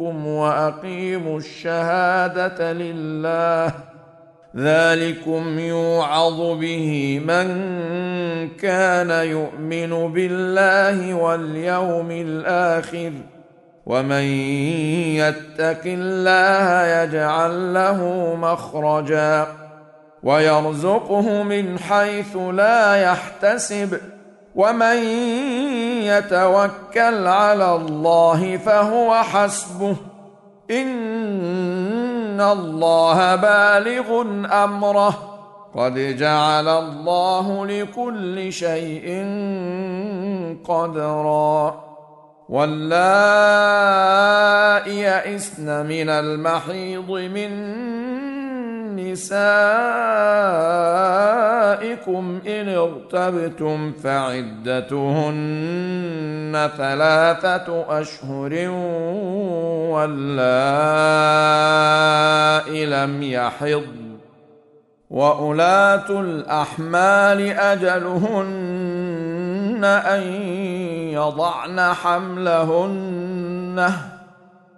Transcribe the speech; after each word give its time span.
وأقيموا 0.00 1.38
الشهادة 1.38 2.72
لله. 2.72 3.72
ذلكم 4.56 5.58
يوعظ 5.58 6.40
به 6.40 7.20
من 7.26 7.48
كان 8.48 9.10
يؤمن 9.10 10.12
بالله 10.12 11.14
واليوم 11.14 12.10
الآخر. 12.10 13.12
ومن 13.86 14.22
يتق 15.16 15.82
الله 15.86 17.02
يجعل 17.02 17.74
له 17.74 18.34
مخرجا. 18.40 19.46
ويرزقه 20.22 21.42
من 21.42 21.78
حيث 21.78 22.36
لا 22.36 22.96
يحتسب. 22.96 23.98
ومن 24.54 24.96
يتوكل 26.06 27.26
على 27.26 27.76
الله 27.76 28.56
فهو 28.56 29.14
حسبه. 29.14 29.96
إن 30.70 32.40
الله 32.40 33.36
بالغ 33.36 34.22
أمره. 34.64 35.38
قد 35.76 35.94
جعل 35.94 36.68
الله 36.68 37.66
لكل 37.66 38.52
شيء 38.52 39.24
قدرا. 40.68 41.86
واللائي 42.48 43.86
يئسن 45.00 45.86
من 45.86 46.08
المحيض 46.08 47.10
من 47.10 47.50
نسائكم 48.96 49.36
إن 52.46 52.68
ارتبتم 52.68 53.92
فعدتهن 53.92 55.36
ثلاثة 56.76 58.00
أشهر 58.00 58.68
واللائي 59.90 60.46
لم 62.86 63.22
يحضن 63.22 64.16
واولاه 65.10 66.20
الأحمال 66.20 67.40
أجلهن 67.50 68.96
أن 69.84 70.22
يضعن 71.12 71.94
حملهن 71.94 73.92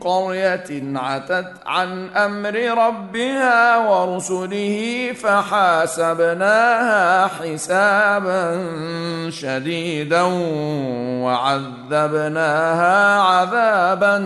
قرية 0.00 0.98
عتت 0.98 1.52
عن 1.66 2.08
أمر 2.08 2.86
ربها 2.86 3.78
ورسله 3.78 5.12
فحاسبناها 5.22 7.26
حسابا 7.26 8.70
شديدا 9.30 10.22
وعذبناها 11.24 13.20
عذابا 13.20 14.18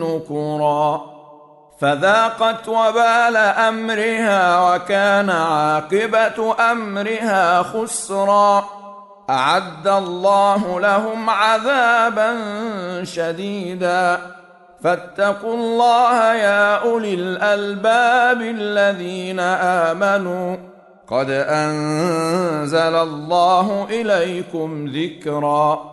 نكرا. 0.00 1.10
فذاقت 1.80 2.68
وبال 2.68 3.36
أمرها 3.36 4.74
وكان 4.74 5.30
عاقبة 5.30 6.56
أمرها 6.72 7.62
خسرا. 7.62 8.64
أعد 9.30 9.88
الله 9.88 10.80
لهم 10.80 11.30
عذابا 11.30 12.34
شديدا. 13.04 14.20
فاتقوا 14.82 15.54
الله 15.54 16.34
يا 16.34 16.74
أولي 16.74 17.14
الألباب 17.14 18.40
الذين 18.40 19.40
آمنوا. 19.40 20.56
قد 21.08 21.30
أنزل 21.30 22.78
الله 22.78 23.86
إليكم 23.90 24.86
ذكرا. 24.88 25.90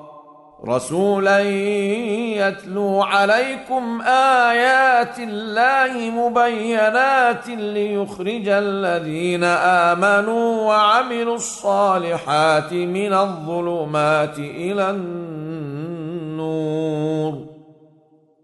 رسولا 0.67 1.39
يتلو 1.39 3.01
عليكم 3.01 4.01
آيات 4.49 5.19
الله 5.19 6.09
مبينات 6.09 7.47
ليخرج 7.47 8.47
الذين 8.47 9.43
آمنوا 9.43 10.61
وعملوا 10.61 11.35
الصالحات 11.35 12.73
من 12.73 13.13
الظلمات 13.13 14.39
إلى 14.39 14.89
النور. 14.89 15.96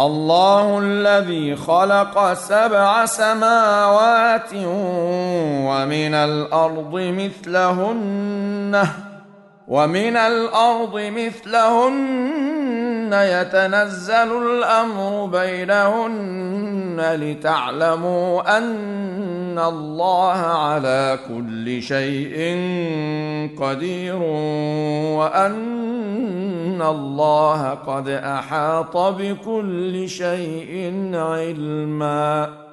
الله 0.00 0.78
الذي 0.78 1.56
خلق 1.56 2.32
سبع 2.32 3.04
سماوات 3.04 4.54
ومن 5.68 6.14
الأرض 6.14 6.94
مثلهن 6.94 8.86
ومن 9.68 10.16
الأرض 10.16 11.00
مثلهن 11.00 12.30
يتنزل 13.12 14.42
الأمر 14.42 15.26
بينهن 15.26 17.00
لتعلموا 17.00 18.58
أن 18.58 19.58
الله 19.58 20.38
على 20.38 21.18
كل 21.28 21.82
شيء 21.82 22.36
قدير 23.48 24.16
وأن 25.18 26.82
الله 26.82 27.70
قد 27.70 28.08
أحاط 28.08 28.96
بكل 28.96 30.08
شيء 30.08 30.92
علما. 31.14 32.69